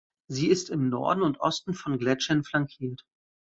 [0.27, 3.03] Sie ist im Norden und Osten von Gletschern flankiert.